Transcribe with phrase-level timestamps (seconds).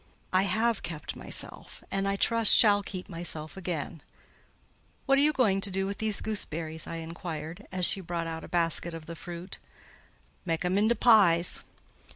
[0.33, 4.01] "I have kept myself; and, I trust, shall keep myself again.
[5.05, 8.43] What are you going to do with these gooseberries?" I inquired, as she brought out
[8.43, 9.59] a basket of the fruit.
[10.43, 11.65] "Mak' 'em into pies."